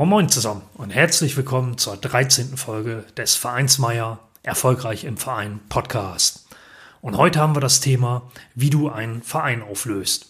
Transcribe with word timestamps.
Moin 0.00 0.08
Moin 0.08 0.28
zusammen 0.30 0.62
und 0.78 0.88
herzlich 0.88 1.36
willkommen 1.36 1.76
zur 1.76 1.94
13. 1.94 2.56
Folge 2.56 3.04
des 3.18 3.34
Vereinsmeier 3.34 4.18
Erfolgreich 4.42 5.04
im 5.04 5.18
Verein 5.18 5.60
Podcast. 5.68 6.46
Und 7.02 7.18
heute 7.18 7.38
haben 7.38 7.54
wir 7.54 7.60
das 7.60 7.80
Thema, 7.80 8.22
wie 8.54 8.70
du 8.70 8.88
einen 8.88 9.22
Verein 9.22 9.62
auflöst. 9.62 10.28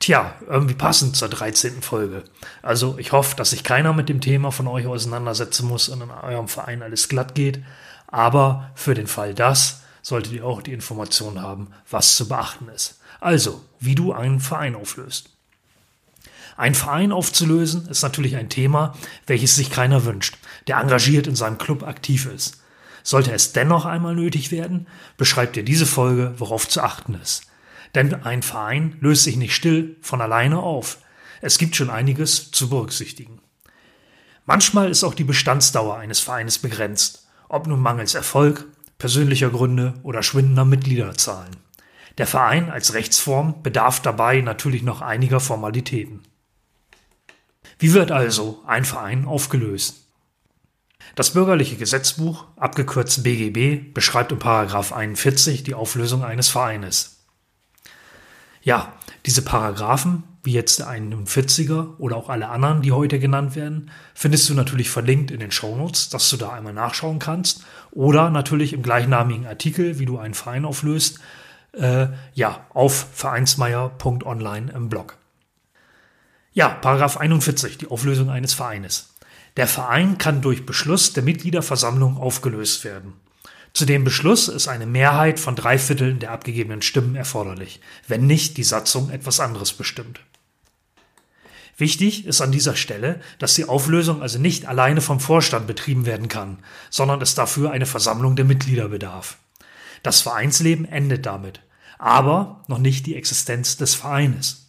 Tja, 0.00 0.34
irgendwie 0.48 0.74
passend 0.74 1.14
zur 1.14 1.28
13. 1.28 1.80
Folge. 1.80 2.24
Also 2.60 2.98
ich 2.98 3.12
hoffe, 3.12 3.36
dass 3.36 3.50
sich 3.50 3.62
keiner 3.62 3.92
mit 3.92 4.08
dem 4.08 4.20
Thema 4.20 4.50
von 4.50 4.66
euch 4.66 4.88
auseinandersetzen 4.88 5.68
muss 5.68 5.88
und 5.88 6.00
in 6.00 6.10
eurem 6.10 6.48
Verein 6.48 6.82
alles 6.82 7.08
glatt 7.08 7.36
geht. 7.36 7.62
Aber 8.08 8.72
für 8.74 8.94
den 8.94 9.06
Fall 9.06 9.32
das 9.32 9.82
solltet 10.02 10.32
ihr 10.32 10.44
auch 10.44 10.60
die 10.60 10.72
Information 10.72 11.40
haben, 11.40 11.68
was 11.88 12.16
zu 12.16 12.26
beachten 12.26 12.66
ist. 12.68 12.98
Also, 13.20 13.60
wie 13.78 13.94
du 13.94 14.12
einen 14.12 14.40
Verein 14.40 14.74
auflöst. 14.74 15.30
Ein 16.56 16.74
Verein 16.74 17.12
aufzulösen 17.12 17.86
ist 17.88 18.02
natürlich 18.02 18.36
ein 18.36 18.48
Thema, 18.48 18.94
welches 19.26 19.56
sich 19.56 19.70
keiner 19.70 20.04
wünscht, 20.04 20.36
der 20.66 20.78
engagiert 20.78 21.26
in 21.26 21.34
seinem 21.36 21.58
Club 21.58 21.82
aktiv 21.82 22.26
ist. 22.26 22.62
Sollte 23.02 23.32
es 23.32 23.52
dennoch 23.52 23.84
einmal 23.84 24.14
nötig 24.14 24.50
werden, 24.50 24.86
beschreibt 25.16 25.56
dir 25.56 25.64
diese 25.64 25.86
Folge, 25.86 26.34
worauf 26.38 26.68
zu 26.68 26.82
achten 26.82 27.14
ist. 27.14 27.46
Denn 27.94 28.14
ein 28.24 28.42
Verein 28.42 28.96
löst 29.00 29.24
sich 29.24 29.36
nicht 29.36 29.54
still 29.54 29.96
von 30.00 30.20
alleine 30.20 30.58
auf. 30.58 30.98
Es 31.40 31.58
gibt 31.58 31.76
schon 31.76 31.90
einiges 31.90 32.50
zu 32.50 32.68
berücksichtigen. 32.68 33.40
Manchmal 34.46 34.90
ist 34.90 35.04
auch 35.04 35.14
die 35.14 35.24
Bestandsdauer 35.24 35.96
eines 35.96 36.20
Vereines 36.20 36.58
begrenzt, 36.58 37.28
ob 37.48 37.66
nun 37.66 37.80
mangels 37.80 38.14
Erfolg, 38.14 38.66
persönlicher 38.98 39.50
Gründe 39.50 39.94
oder 40.02 40.22
schwindender 40.22 40.64
Mitgliederzahlen. 40.64 41.56
Der 42.18 42.26
Verein 42.26 42.70
als 42.70 42.94
Rechtsform 42.94 43.62
bedarf 43.62 44.00
dabei 44.00 44.40
natürlich 44.40 44.82
noch 44.82 45.02
einiger 45.02 45.40
Formalitäten. 45.40 46.22
Wie 47.78 47.92
wird 47.92 48.10
also 48.10 48.62
ein 48.66 48.84
Verein 48.84 49.24
aufgelöst? 49.24 50.04
Das 51.14 51.32
bürgerliche 51.32 51.76
Gesetzbuch, 51.76 52.46
abgekürzt 52.56 53.22
BGB, 53.22 53.92
beschreibt 53.94 54.32
in 54.32 54.38
Paragraph 54.38 54.92
41 54.92 55.62
die 55.62 55.74
Auflösung 55.74 56.24
eines 56.24 56.48
Vereines. 56.48 57.20
Ja, 58.62 58.94
diese 59.26 59.42
Paragraphen, 59.42 60.24
wie 60.42 60.52
jetzt 60.52 60.78
der 60.78 60.88
41er 60.88 61.96
oder 61.98 62.16
auch 62.16 62.28
alle 62.28 62.48
anderen, 62.48 62.82
die 62.82 62.92
heute 62.92 63.18
genannt 63.18 63.54
werden, 63.54 63.90
findest 64.14 64.48
du 64.48 64.54
natürlich 64.54 64.90
verlinkt 64.90 65.30
in 65.30 65.40
den 65.40 65.50
Shownotes, 65.50 66.08
dass 66.08 66.28
du 66.30 66.36
da 66.36 66.52
einmal 66.52 66.72
nachschauen 66.72 67.18
kannst. 67.18 67.64
Oder 67.92 68.30
natürlich 68.30 68.72
im 68.72 68.82
gleichnamigen 68.82 69.46
Artikel, 69.46 69.98
wie 69.98 70.06
du 70.06 70.18
einen 70.18 70.34
Verein 70.34 70.64
auflöst, 70.64 71.20
äh, 71.72 72.08
ja, 72.34 72.66
auf 72.70 73.08
vereinsmeier.online 73.12 74.72
im 74.72 74.88
Blog. 74.88 75.16
Ja, 76.56 76.68
Paragraph 76.68 77.16
41, 77.16 77.78
die 77.78 77.88
Auflösung 77.88 78.30
eines 78.30 78.54
Vereines. 78.54 79.14
Der 79.56 79.66
Verein 79.66 80.18
kann 80.18 80.40
durch 80.40 80.64
Beschluss 80.64 81.12
der 81.12 81.24
Mitgliederversammlung 81.24 82.16
aufgelöst 82.16 82.84
werden. 82.84 83.14
Zu 83.72 83.86
dem 83.86 84.04
Beschluss 84.04 84.46
ist 84.46 84.68
eine 84.68 84.86
Mehrheit 84.86 85.40
von 85.40 85.56
drei 85.56 85.78
Vierteln 85.78 86.20
der 86.20 86.30
abgegebenen 86.30 86.80
Stimmen 86.80 87.16
erforderlich, 87.16 87.80
wenn 88.06 88.28
nicht 88.28 88.56
die 88.56 88.62
Satzung 88.62 89.10
etwas 89.10 89.40
anderes 89.40 89.72
bestimmt. 89.72 90.20
Wichtig 91.76 92.24
ist 92.24 92.40
an 92.40 92.52
dieser 92.52 92.76
Stelle, 92.76 93.20
dass 93.40 93.54
die 93.54 93.64
Auflösung 93.64 94.22
also 94.22 94.38
nicht 94.38 94.66
alleine 94.66 95.00
vom 95.00 95.18
Vorstand 95.18 95.66
betrieben 95.66 96.06
werden 96.06 96.28
kann, 96.28 96.58
sondern 96.88 97.20
es 97.20 97.34
dafür 97.34 97.72
eine 97.72 97.86
Versammlung 97.86 98.36
der 98.36 98.44
Mitglieder 98.44 98.90
bedarf. 98.90 99.38
Das 100.04 100.20
Vereinsleben 100.20 100.84
endet 100.84 101.26
damit, 101.26 101.62
aber 101.98 102.62
noch 102.68 102.78
nicht 102.78 103.06
die 103.06 103.16
Existenz 103.16 103.76
des 103.76 103.96
Vereines. 103.96 104.63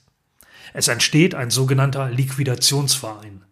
Es 0.73 0.87
entsteht 0.87 1.35
ein 1.35 1.49
sogenannter 1.49 2.09
Liquidationsverein. 2.09 3.43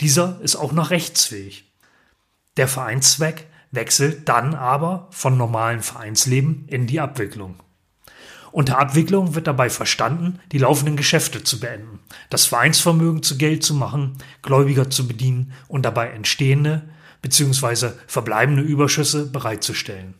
Dieser 0.00 0.40
ist 0.42 0.56
auch 0.56 0.72
noch 0.72 0.90
rechtsfähig. 0.90 1.70
Der 2.56 2.68
Vereinszweck 2.68 3.46
wechselt 3.70 4.28
dann 4.28 4.54
aber 4.54 5.08
von 5.10 5.36
normalen 5.36 5.80
Vereinsleben 5.82 6.64
in 6.68 6.86
die 6.86 7.00
Abwicklung. 7.00 7.56
Unter 8.52 8.78
Abwicklung 8.78 9.36
wird 9.36 9.46
dabei 9.46 9.70
verstanden, 9.70 10.40
die 10.50 10.58
laufenden 10.58 10.96
Geschäfte 10.96 11.44
zu 11.44 11.60
beenden, 11.60 12.00
das 12.30 12.46
Vereinsvermögen 12.46 13.22
zu 13.22 13.38
Geld 13.38 13.62
zu 13.62 13.74
machen, 13.74 14.18
Gläubiger 14.42 14.90
zu 14.90 15.06
bedienen 15.06 15.52
und 15.68 15.82
dabei 15.82 16.08
entstehende 16.08 16.82
bzw. 17.22 17.90
verbleibende 18.08 18.62
Überschüsse 18.62 19.26
bereitzustellen. 19.26 20.14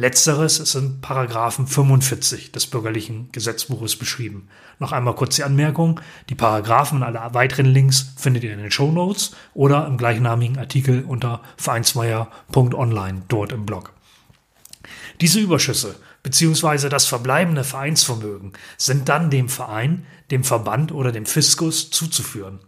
Letzteres 0.00 0.60
ist 0.60 0.76
in 0.76 1.00
Paragraphen 1.00 1.66
45 1.66 2.52
des 2.52 2.68
bürgerlichen 2.68 3.30
Gesetzbuches 3.32 3.96
beschrieben. 3.96 4.48
Noch 4.78 4.92
einmal 4.92 5.16
kurz 5.16 5.34
die 5.34 5.42
Anmerkung. 5.42 6.00
Die 6.28 6.36
Paragraphen 6.36 6.98
und 6.98 7.02
alle 7.02 7.34
weiteren 7.34 7.66
Links 7.66 8.12
findet 8.16 8.44
ihr 8.44 8.52
in 8.52 8.60
den 8.60 8.70
Show 8.70 8.92
Notes 8.92 9.34
oder 9.54 9.88
im 9.88 9.98
gleichnamigen 9.98 10.56
Artikel 10.56 11.02
unter 11.02 11.40
vereinsmeier.online 11.56 13.22
dort 13.26 13.50
im 13.50 13.66
Blog. 13.66 13.92
Diese 15.20 15.40
Überschüsse 15.40 15.96
bzw. 16.22 16.88
das 16.88 17.06
verbleibende 17.06 17.64
Vereinsvermögen 17.64 18.52
sind 18.76 19.08
dann 19.08 19.30
dem 19.30 19.48
Verein, 19.48 20.06
dem 20.30 20.44
Verband 20.44 20.92
oder 20.92 21.10
dem 21.10 21.26
Fiskus 21.26 21.90
zuzuführen. 21.90 22.60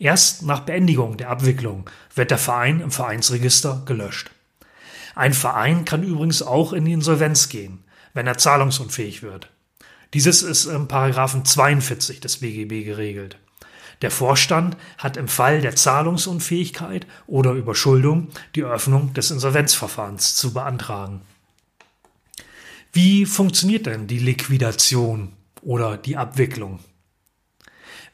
Erst 0.00 0.42
nach 0.42 0.60
Beendigung 0.60 1.16
der 1.16 1.30
Abwicklung 1.30 1.88
wird 2.12 2.32
der 2.32 2.38
Verein 2.38 2.80
im 2.80 2.90
Vereinsregister 2.90 3.82
gelöscht. 3.86 4.32
Ein 5.14 5.34
Verein 5.34 5.84
kann 5.84 6.02
übrigens 6.02 6.42
auch 6.42 6.72
in 6.72 6.84
die 6.84 6.92
Insolvenz 6.92 7.48
gehen, 7.48 7.84
wenn 8.14 8.26
er 8.26 8.38
zahlungsunfähig 8.38 9.22
wird. 9.22 9.50
Dieses 10.14 10.42
ist 10.42 10.66
im 10.66 10.88
Paragraphen 10.88 11.44
42 11.44 12.20
des 12.20 12.38
BGB 12.38 12.84
geregelt. 12.84 13.38
Der 14.02 14.10
Vorstand 14.10 14.76
hat 14.98 15.16
im 15.16 15.28
Fall 15.28 15.60
der 15.60 15.76
Zahlungsunfähigkeit 15.76 17.06
oder 17.26 17.52
Überschuldung 17.52 18.28
die 18.54 18.62
Eröffnung 18.62 19.14
des 19.14 19.30
Insolvenzverfahrens 19.30 20.34
zu 20.34 20.52
beantragen. 20.52 21.22
Wie 22.92 23.24
funktioniert 23.24 23.86
denn 23.86 24.06
die 24.06 24.18
Liquidation 24.18 25.32
oder 25.62 25.96
die 25.96 26.16
Abwicklung? 26.16 26.80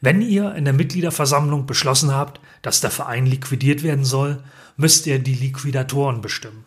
Wenn 0.00 0.22
ihr 0.22 0.54
in 0.54 0.64
der 0.64 0.74
Mitgliederversammlung 0.74 1.66
beschlossen 1.66 2.14
habt, 2.14 2.40
dass 2.62 2.80
der 2.80 2.90
Verein 2.90 3.26
liquidiert 3.26 3.82
werden 3.82 4.04
soll, 4.04 4.44
müsst 4.76 5.06
ihr 5.06 5.18
die 5.18 5.34
Liquidatoren 5.34 6.20
bestimmen. 6.20 6.64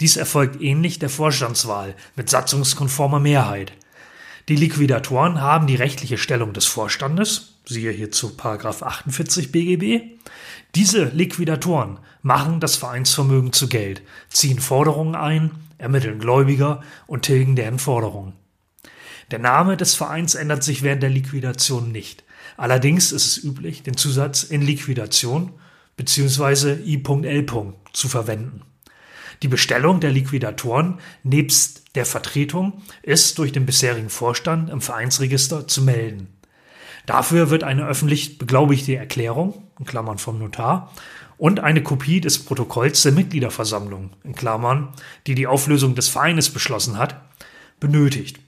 Dies 0.00 0.16
erfolgt 0.16 0.60
ähnlich 0.60 0.98
der 0.98 1.08
Vorstandswahl 1.08 1.94
mit 2.16 2.28
satzungskonformer 2.28 3.20
Mehrheit. 3.20 3.72
Die 4.48 4.56
Liquidatoren 4.56 5.40
haben 5.40 5.66
die 5.66 5.76
rechtliche 5.76 6.18
Stellung 6.18 6.52
des 6.52 6.66
Vorstandes, 6.66 7.54
siehe 7.64 7.92
hierzu 7.92 8.36
48 8.36 9.52
BGB. 9.52 10.02
Diese 10.74 11.04
Liquidatoren 11.04 11.98
machen 12.22 12.60
das 12.60 12.76
Vereinsvermögen 12.76 13.52
zu 13.52 13.68
Geld, 13.68 14.02
ziehen 14.28 14.58
Forderungen 14.58 15.14
ein, 15.14 15.52
ermitteln 15.78 16.18
Gläubiger 16.18 16.82
und 17.06 17.22
tilgen 17.22 17.56
deren 17.56 17.78
Forderungen. 17.78 18.34
Der 19.30 19.38
Name 19.38 19.76
des 19.76 19.94
Vereins 19.94 20.34
ändert 20.34 20.62
sich 20.62 20.82
während 20.82 21.02
der 21.02 21.10
Liquidation 21.10 21.92
nicht. 21.92 22.24
Allerdings 22.56 23.12
ist 23.12 23.26
es 23.26 23.42
üblich, 23.42 23.82
den 23.82 23.96
Zusatz 23.96 24.42
in 24.42 24.60
Liquidation 24.60 25.52
bzw. 25.96 26.74
I.L. 26.84 27.46
zu 27.92 28.08
verwenden. 28.08 28.62
Die 29.42 29.48
Bestellung 29.48 30.00
der 30.00 30.10
Liquidatoren 30.10 30.98
nebst 31.22 31.84
der 31.94 32.06
Vertretung 32.06 32.82
ist 33.02 33.38
durch 33.38 33.52
den 33.52 33.66
bisherigen 33.66 34.10
Vorstand 34.10 34.70
im 34.70 34.80
Vereinsregister 34.80 35.68
zu 35.68 35.82
melden. 35.82 36.28
Dafür 37.06 37.50
wird 37.50 37.64
eine 37.64 37.86
öffentlich 37.86 38.38
beglaubigte 38.38 38.96
Erklärung, 38.96 39.68
in 39.78 39.84
Klammern 39.84 40.18
vom 40.18 40.38
Notar, 40.38 40.92
und 41.36 41.60
eine 41.60 41.82
Kopie 41.82 42.20
des 42.20 42.44
Protokolls 42.44 43.02
der 43.02 43.12
Mitgliederversammlung, 43.12 44.10
in 44.22 44.34
Klammern, 44.34 44.92
die 45.26 45.34
die 45.34 45.46
Auflösung 45.46 45.94
des 45.94 46.08
Vereines 46.08 46.50
beschlossen 46.50 46.96
hat, 46.98 47.20
benötigt. 47.80 48.40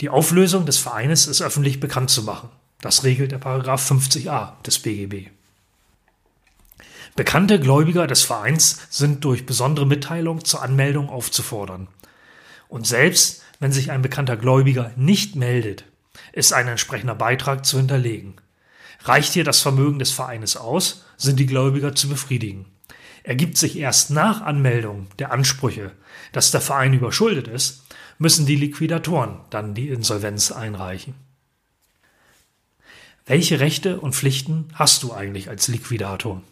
Die 0.00 0.08
Auflösung 0.08 0.66
des 0.66 0.78
Vereines 0.78 1.26
ist 1.26 1.42
öffentlich 1.42 1.80
bekannt 1.80 2.10
zu 2.10 2.22
machen. 2.22 2.48
Das 2.80 3.04
regelt 3.04 3.32
der 3.32 3.38
Paragraph 3.38 3.90
50a 3.90 4.62
des 4.62 4.78
BGB. 4.80 5.30
Bekannte 7.16 7.58
Gläubiger 7.58 8.06
des 8.06 8.24
Vereins 8.24 8.78
sind 8.90 9.24
durch 9.24 9.46
besondere 9.46 9.86
Mitteilung 9.86 10.44
zur 10.44 10.62
Anmeldung 10.62 11.08
aufzufordern. 11.08 11.88
Und 12.68 12.86
selbst 12.86 13.42
wenn 13.58 13.72
sich 13.72 13.90
ein 13.90 14.02
bekannter 14.02 14.36
Gläubiger 14.36 14.92
nicht 14.96 15.34
meldet, 15.34 15.84
ist 16.34 16.52
ein 16.52 16.68
entsprechender 16.68 17.14
Beitrag 17.14 17.64
zu 17.64 17.78
hinterlegen. 17.78 18.34
Reicht 19.04 19.32
hier 19.32 19.44
das 19.44 19.62
Vermögen 19.62 19.98
des 19.98 20.10
Vereines 20.10 20.58
aus, 20.58 21.06
sind 21.16 21.40
die 21.40 21.46
Gläubiger 21.46 21.94
zu 21.94 22.10
befriedigen. 22.10 22.66
Ergibt 23.22 23.56
sich 23.56 23.78
erst 23.78 24.10
nach 24.10 24.42
Anmeldung 24.42 25.06
der 25.18 25.32
Ansprüche, 25.32 25.92
dass 26.32 26.50
der 26.50 26.60
Verein 26.60 26.92
überschuldet 26.92 27.48
ist, 27.48 27.82
müssen 28.18 28.44
die 28.44 28.56
Liquidatoren 28.56 29.38
dann 29.48 29.72
die 29.72 29.88
Insolvenz 29.88 30.52
einreichen. 30.52 31.14
Welche 33.24 33.58
Rechte 33.58 34.00
und 34.00 34.14
Pflichten 34.14 34.68
hast 34.74 35.02
du 35.02 35.14
eigentlich 35.14 35.48
als 35.48 35.66
Liquidator? 35.68 36.42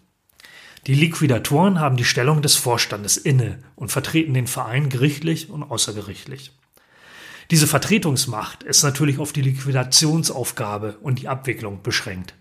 Die 0.87 0.95
Liquidatoren 0.95 1.81
haben 1.81 1.97
die 1.97 2.05
Stellung 2.05 2.43
des 2.43 2.57
Vorstandes 2.57 3.17
inne 3.17 3.59
und 3.75 3.91
vertreten 3.91 4.35
den 4.35 4.47
Verein 4.47 4.91
gerichtlich 4.91 5.49
und 5.49 5.63
außergerichtlich. 5.63 6.53
Diese 7.51 7.67
Vertretungsmacht 7.67 8.63
ist 8.63 8.83
natürlich 8.83 9.19
auf 9.19 9.33
die 9.33 9.41
Liquidationsaufgabe 9.41 10.99
und 11.01 11.21
die 11.21 11.29
Abwicklung 11.29 11.83
beschränkt. 11.83 12.35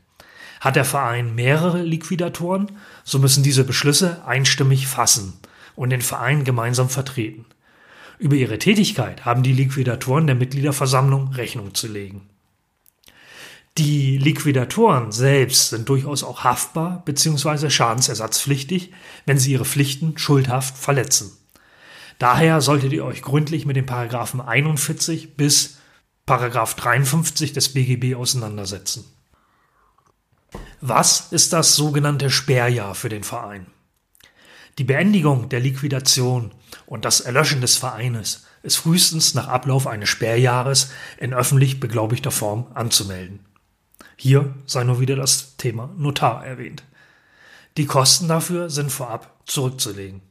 Hat 0.60 0.76
der 0.76 0.84
Verein 0.84 1.36
mehrere 1.36 1.84
Liquidatoren, 1.84 2.72
so 3.06 3.18
müssen 3.20 3.44
diese 3.44 3.64
Beschlüsse 3.64 4.26
einstimmig 4.26 4.88
fassen 4.88 5.34
und 5.76 5.90
den 5.92 6.02
Verein 6.02 6.44
gemeinsam 6.44 6.90
vertreten. 6.90 7.46
Über 8.20 8.36
ihre 8.36 8.60
Tätigkeit 8.60 9.24
haben 9.26 9.44
die 9.44 9.54
Liquidatoren 9.54 10.28
der 10.28 10.36
Mitgliederversammlung 10.36 11.30
Rechnung 11.30 11.74
zu 11.74 11.88
legen. 11.88 12.30
Die 13.80 14.20
Liquidatoren 14.20 15.12
selbst 15.12 15.70
sind 15.70 15.90
durchaus 15.90 16.24
auch 16.24 16.44
haftbar 16.44 17.02
bzw. 17.06 17.72
schadensersatzpflichtig, 17.72 18.94
wenn 19.26 19.40
sie 19.40 19.54
ihre 19.54 19.66
Pflichten 19.66 20.16
schuldhaft 20.18 20.78
verletzen. 20.78 21.32
Daher 22.20 22.62
solltet 22.62 22.94
ihr 22.94 23.04
euch 23.04 23.24
gründlich 23.24 23.66
mit 23.66 23.76
den 23.76 23.88
Paragraphen 23.88 24.42
41 24.42 25.36
bis 25.36 25.78
Paragraph 26.28 26.76
53 26.76 27.52
des 27.52 27.74
BGB 27.74 28.16
auseinandersetzen. 28.16 29.06
Was 30.80 31.32
ist 31.32 31.52
das 31.52 31.76
sogenannte 31.76 32.30
Sperrjahr 32.30 32.94
für 32.94 33.10
den 33.10 33.24
Verein? 33.24 33.66
Die 34.78 34.84
Beendigung 34.84 35.50
der 35.50 35.60
Liquidation 35.60 36.52
und 36.86 37.06
das 37.06 37.22
Erlöschen 37.22 37.62
des 37.62 37.78
Vereines 37.78 38.46
ist 38.62 38.76
frühestens 38.76 39.34
nach 39.34 39.48
Ablauf 39.48 39.88
eines 39.88 40.10
Sperrjahres 40.10 40.92
in 41.18 41.34
öffentlich 41.34 41.80
beglaubigter 41.80 42.32
Form 42.32 42.68
anzumelden. 42.76 43.40
Hier 44.16 44.54
sei 44.66 44.84
nur 44.84 45.00
wieder 45.00 45.16
das 45.16 45.58
Thema 45.58 45.90
Notar 45.98 46.46
erwähnt. 46.46 46.84
Die 47.78 47.86
Kosten 47.86 48.28
dafür 48.28 48.70
sind 48.70 48.92
vorab 48.92 49.42
zurückzulegen. 49.46 50.22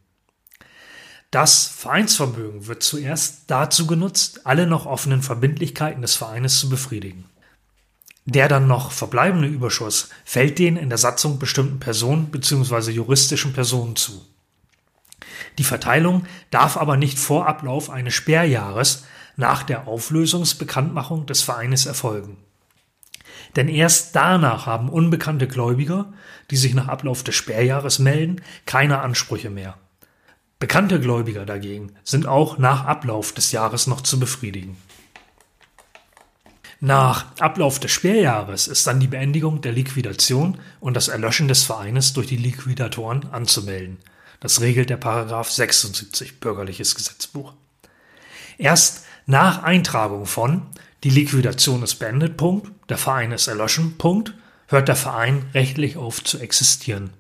Das 1.31 1.67
Vereinsvermögen 1.67 2.67
wird 2.67 2.83
zuerst 2.83 3.45
dazu 3.47 3.87
genutzt, 3.87 4.47
alle 4.47 4.67
noch 4.67 4.85
offenen 4.85 5.23
Verbindlichkeiten 5.23 6.03
des 6.03 6.15
Vereines 6.15 6.61
zu 6.61 6.69
befriedigen. 6.69 7.25
Der 8.27 8.49
dann 8.49 8.69
noch 8.69 8.93
verbleibende 8.93 9.49
Überschuss 9.49 10.11
fällt 10.25 10.59
den 10.59 10.77
in 10.77 10.91
der 10.91 10.99
Satzung 10.99 11.39
bestimmten 11.39 11.81
Personen 11.81 12.27
bzw. 12.27 12.93
juristischen 12.93 13.53
Personen 13.53 13.97
zu. 13.97 14.25
Die 15.59 15.65
Verteilung 15.65 16.27
darf 16.51 16.77
aber 16.77 16.97
nicht 16.97 17.19
vor 17.19 17.49
Ablauf 17.49 17.91
eines 17.91 18.15
Sperrjahres 18.15 19.05
nach 19.37 19.63
der 19.63 19.89
Auflösungsbekanntmachung 19.89 21.27
des 21.27 21.43
Vereines 21.43 21.87
erfolgen. 21.87 22.37
Denn 23.57 23.69
erst 23.69 24.17
danach 24.17 24.67
haben 24.67 24.89
unbekannte 24.89 25.47
Gläubiger, 25.47 26.13
die 26.51 26.57
sich 26.57 26.75
nach 26.75 26.89
Ablauf 26.89 27.23
des 27.23 27.35
Sperrjahres 27.35 27.99
melden, 27.99 28.41
keine 28.67 29.01
Ansprüche 29.01 29.51
mehr. 29.51 29.77
Bekannte 30.59 31.01
Gläubiger 31.01 31.45
dagegen 31.45 31.93
sind 32.05 32.27
auch 32.27 32.57
nach 32.57 32.85
Ablauf 32.85 33.33
des 33.33 33.53
Jahres 33.53 33.87
noch 33.87 34.01
zu 34.01 34.21
befriedigen. 34.21 34.77
Nach 36.85 37.27
Ablauf 37.39 37.79
des 37.79 37.93
Sperrjahres 37.93 38.69
ist 38.69 38.87
dann 38.87 38.99
die 38.99 39.07
Beendigung 39.07 39.61
der 39.61 39.73
Liquidation 39.73 40.59
und 40.81 40.95
das 40.95 41.09
Erlöschen 41.09 41.47
des 41.47 41.63
Vereines 41.63 42.13
durch 42.13 42.27
die 42.27 42.37
Liquidatoren 42.37 43.29
anzumelden. 43.33 43.99
Das 44.41 44.61
regelt 44.61 44.91
der 44.91 44.97
Paragraph 44.97 45.51
76 45.51 46.41
Bürgerliches 46.41 46.97
Gesetzbuch. 46.97 47.55
Erst 48.59 49.05
nach 49.27 49.63
Eintragung 49.63 50.27
von 50.27 50.67
die 51.05 51.11
Liquidation 51.11 51.83
ist 51.83 51.97
beendet, 51.97 52.37
Punkt. 52.37 52.71
Der 52.89 52.99
Verein 52.99 53.33
ist 53.33 53.49
erloschen, 53.49 53.99
Punkt. 53.99 54.35
Hört 54.69 54.89
der 54.89 54.97
Verein 54.97 55.45
rechtlich 55.53 55.97
auf 55.97 56.23
zu 56.23 56.39
existieren. 56.39 57.11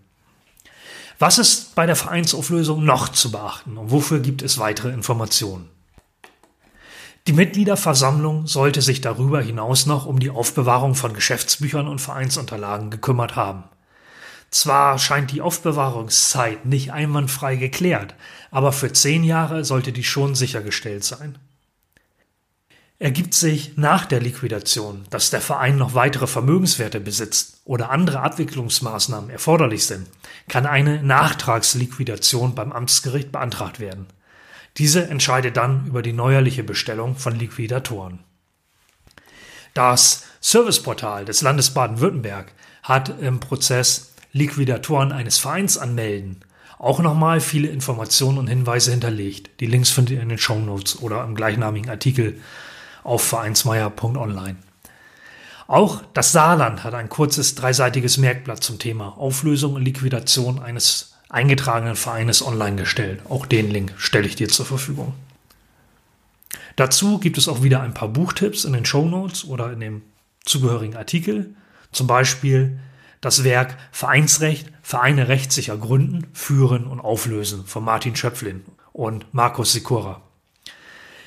Was 1.18 1.38
ist 1.38 1.74
bei 1.74 1.86
der 1.86 1.96
Vereinsauflösung 1.96 2.84
noch 2.84 3.08
zu 3.08 3.30
beachten 3.30 3.76
und 3.76 3.90
wofür 3.90 4.20
gibt 4.20 4.42
es 4.42 4.58
weitere 4.58 4.90
Informationen? 4.90 5.68
Die 7.28 7.32
Mitgliederversammlung 7.32 8.48
sollte 8.48 8.82
sich 8.82 9.00
darüber 9.00 9.40
hinaus 9.40 9.86
noch 9.86 10.06
um 10.06 10.18
die 10.18 10.30
Aufbewahrung 10.30 10.96
von 10.96 11.14
Geschäftsbüchern 11.14 11.86
und 11.86 12.00
Vereinsunterlagen 12.00 12.90
gekümmert 12.90 13.36
haben. 13.36 13.64
Zwar 14.50 14.98
scheint 14.98 15.30
die 15.30 15.40
Aufbewahrungszeit 15.40 16.66
nicht 16.66 16.92
einwandfrei 16.92 17.56
geklärt, 17.56 18.14
aber 18.50 18.72
für 18.72 18.92
zehn 18.92 19.22
Jahre 19.22 19.64
sollte 19.64 19.92
die 19.92 20.04
schon 20.04 20.34
sichergestellt 20.34 21.04
sein. 21.04 21.38
Ergibt 23.02 23.34
sich 23.34 23.76
nach 23.76 24.06
der 24.06 24.20
Liquidation, 24.20 25.06
dass 25.10 25.30
der 25.30 25.40
Verein 25.40 25.76
noch 25.76 25.94
weitere 25.94 26.28
Vermögenswerte 26.28 27.00
besitzt 27.00 27.60
oder 27.64 27.90
andere 27.90 28.20
Abwicklungsmaßnahmen 28.20 29.28
erforderlich 29.28 29.86
sind, 29.86 30.06
kann 30.48 30.66
eine 30.66 31.02
Nachtragsliquidation 31.02 32.54
beim 32.54 32.70
Amtsgericht 32.70 33.32
beantragt 33.32 33.80
werden. 33.80 34.06
Diese 34.76 35.08
entscheidet 35.08 35.56
dann 35.56 35.86
über 35.86 36.00
die 36.02 36.12
neuerliche 36.12 36.62
Bestellung 36.62 37.16
von 37.16 37.34
Liquidatoren. 37.34 38.20
Das 39.74 40.22
Serviceportal 40.40 41.24
des 41.24 41.42
Landes 41.42 41.70
Baden-Württemberg 41.70 42.52
hat 42.84 43.20
im 43.20 43.40
Prozess 43.40 44.12
Liquidatoren 44.32 45.10
eines 45.10 45.38
Vereins 45.38 45.76
anmelden 45.76 46.44
auch 46.78 46.98
nochmal 46.98 47.40
viele 47.40 47.68
Informationen 47.68 48.38
und 48.38 48.48
Hinweise 48.48 48.90
hinterlegt. 48.90 49.50
Die 49.60 49.66
Links 49.66 49.90
findet 49.90 50.16
ihr 50.16 50.22
in 50.22 50.28
den 50.28 50.38
Show 50.38 50.58
Notes 50.58 51.00
oder 51.00 51.22
im 51.22 51.36
gleichnamigen 51.36 51.88
Artikel 51.88 52.40
auf 53.02 53.22
vereinsmeier.online. 53.22 54.56
Auch 55.66 56.02
das 56.12 56.32
Saarland 56.32 56.84
hat 56.84 56.94
ein 56.94 57.08
kurzes 57.08 57.54
dreiseitiges 57.54 58.18
Merkblatt 58.18 58.62
zum 58.62 58.78
Thema 58.78 59.16
Auflösung 59.16 59.74
und 59.74 59.82
Liquidation 59.82 60.58
eines 60.58 61.14
eingetragenen 61.28 61.96
Vereines 61.96 62.44
online 62.46 62.76
gestellt. 62.76 63.22
Auch 63.28 63.46
den 63.46 63.70
Link 63.70 63.94
stelle 63.96 64.26
ich 64.26 64.36
dir 64.36 64.48
zur 64.48 64.66
Verfügung. 64.66 65.14
Dazu 66.76 67.18
gibt 67.18 67.38
es 67.38 67.48
auch 67.48 67.62
wieder 67.62 67.80
ein 67.80 67.94
paar 67.94 68.08
Buchtipps 68.08 68.64
in 68.64 68.72
den 68.72 68.84
Show 68.84 69.06
Notes 69.08 69.44
oder 69.44 69.72
in 69.72 69.80
dem 69.80 70.02
zugehörigen 70.44 70.96
Artikel. 70.96 71.54
Zum 71.90 72.06
Beispiel 72.06 72.78
das 73.20 73.44
Werk 73.44 73.76
Vereinsrecht, 73.92 74.68
Vereine 74.82 75.28
rechtssicher 75.28 75.76
gründen, 75.76 76.26
führen 76.32 76.86
und 76.86 77.00
auflösen 77.00 77.64
von 77.66 77.84
Martin 77.84 78.16
Schöpflin 78.16 78.64
und 78.92 79.32
Markus 79.32 79.72
Sikora. 79.72 80.20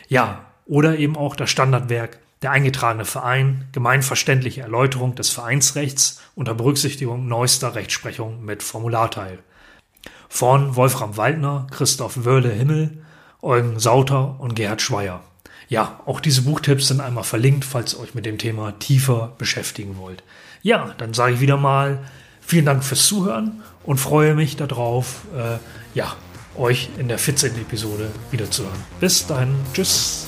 Ja, 0.08 0.45
oder 0.66 0.98
eben 0.98 1.16
auch 1.16 1.36
das 1.36 1.50
Standardwerk 1.50 2.20
Der 2.42 2.52
eingetragene 2.52 3.06
Verein, 3.06 3.68
gemeinverständliche 3.72 4.62
Erläuterung 4.62 5.16
des 5.16 5.30
Vereinsrechts 5.30 6.22
unter 6.36 6.54
Berücksichtigung 6.54 7.28
neuester 7.28 7.76
Rechtsprechung 7.76 8.44
mit 8.44 8.62
Formularteil. 8.62 9.40
Von 10.28 10.76
Wolfram 10.76 11.18
Waldner, 11.18 11.66
Christoph 11.72 12.26
Wörle-Himmel, 12.26 13.04
Eugen 13.42 13.80
Sauter 13.80 14.40
und 14.40 14.56
Gerhard 14.56 14.82
Schweier. 14.82 15.22
Ja, 15.68 16.00
auch 16.06 16.20
diese 16.20 16.44
Buchtipps 16.44 16.90
sind 16.90 17.00
einmal 17.00 17.24
verlinkt, 17.24 17.66
falls 17.66 17.94
ihr 17.94 18.00
euch 18.02 18.14
mit 18.14 18.26
dem 18.26 18.38
Thema 18.38 18.78
tiefer 18.80 19.34
beschäftigen 19.38 19.98
wollt. 19.98 20.24
Ja, 20.62 20.94
dann 20.98 21.14
sage 21.14 21.36
ich 21.36 21.40
wieder 21.40 21.58
mal 21.58 22.00
vielen 22.42 22.66
Dank 22.66 22.84
fürs 22.84 23.08
Zuhören 23.08 23.64
und 23.84 23.98
freue 23.98 24.36
mich 24.36 24.58
darauf, 24.58 25.22
äh, 25.36 25.58
ja, 25.98 26.16
euch 26.58 26.90
in 26.98 27.08
der 27.08 27.18
14. 27.18 27.56
Episode 27.56 28.12
wiederzuhören. 28.32 28.80
Bis 29.00 29.26
dann, 29.28 29.56
tschüss. 29.74 30.28